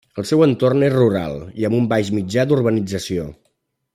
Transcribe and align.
El 0.21 0.25
seu 0.27 0.39
entorn 0.45 0.85
és 0.87 0.93
rural 0.93 1.35
i 1.63 1.69
amb 1.69 1.79
un 1.81 1.87
baix 1.93 2.11
mitjà 2.17 2.49
d'urbanització. 2.53 3.31